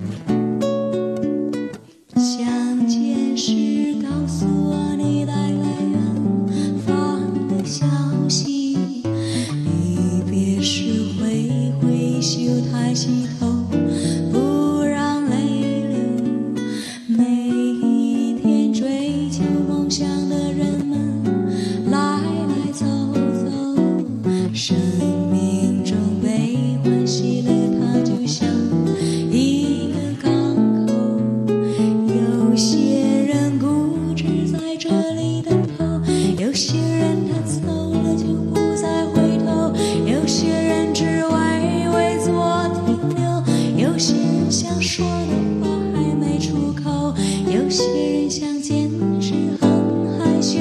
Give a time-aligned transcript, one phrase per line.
[0.00, 0.31] Mm-hmm.
[45.02, 47.12] 说的话还没出口，
[47.50, 48.88] 有些人想坚
[49.20, 49.68] 持很
[50.18, 50.60] 害羞，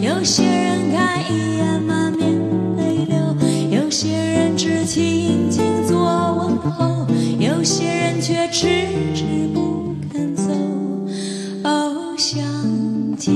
[0.00, 2.38] 有些人看一眼满面
[2.76, 3.18] 泪流，
[3.82, 7.04] 有些人只轻轻做问候，
[7.40, 8.68] 有些人却迟
[9.12, 10.52] 迟不肯走。
[11.64, 12.40] 哦，相
[13.16, 13.34] 见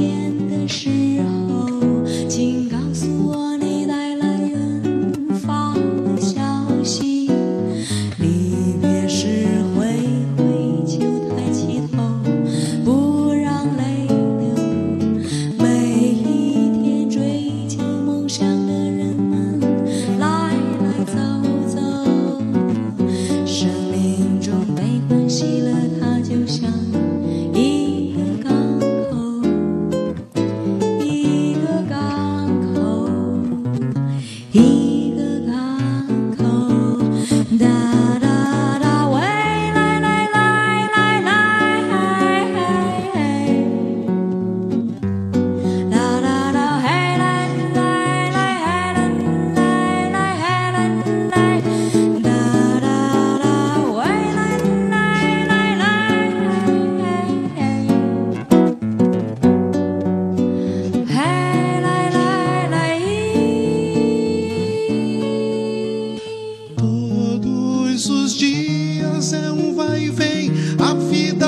[0.48, 0.89] 的时
[1.20, 1.43] 候，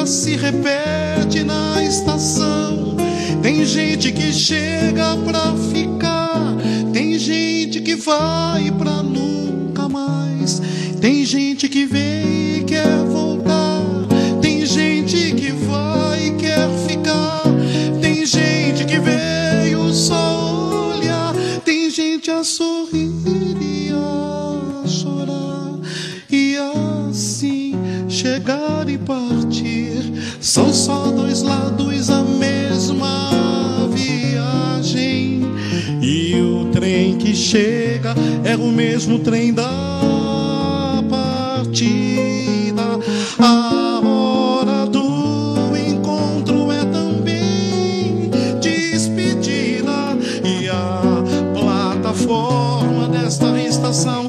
[0.07, 2.97] se repete na estação.
[3.43, 6.55] Tem gente que chega pra ficar,
[6.93, 10.63] tem gente que vai pra nunca mais.
[11.01, 13.83] Tem gente que vem e quer voltar,
[14.41, 17.43] tem gente que vai e quer ficar.
[18.01, 21.35] Tem gente que veio só olhar,
[21.65, 23.06] tem gente a sorrir
[28.47, 30.39] chegar e partir.
[30.41, 35.43] São só dois lados a mesma viagem.
[36.01, 38.15] E o trem que chega
[38.45, 42.83] é o mesmo trem da partida.
[43.41, 48.31] A hora do encontro é também
[48.61, 50.17] despedida.
[50.45, 51.03] E a
[51.53, 54.29] plataforma desta estação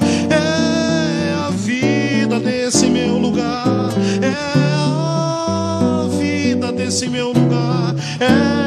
[6.98, 7.94] desse meu lugar.
[8.20, 8.67] É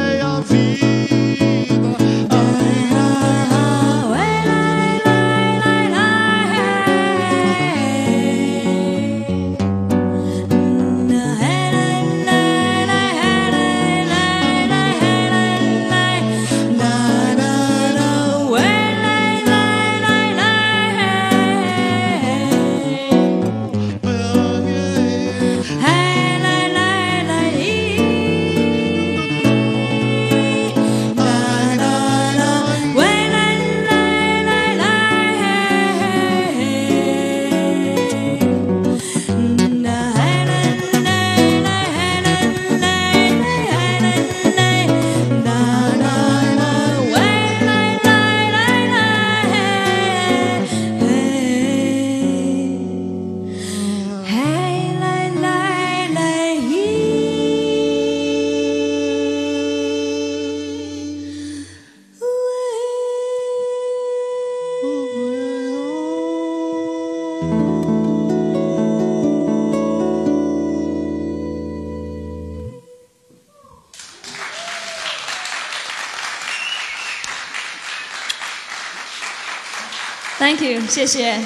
[80.40, 81.40] Thank you，谢谢。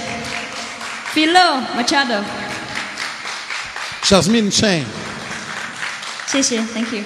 [1.13, 2.23] Philo Machado，
[4.03, 4.85] Jasmine Chen.
[6.27, 7.03] 谢谢，Thank you。